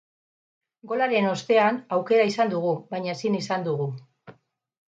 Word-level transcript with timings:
Golaren 0.91 1.27
ostean 1.33 1.77
aukera 1.97 2.25
izan 2.31 2.51
dugu, 2.57 2.73
baina 2.95 3.15
ezin 3.19 3.39
izan 3.43 3.69
dugu. 3.69 3.91